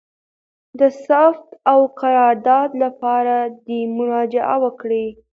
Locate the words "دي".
3.65-3.79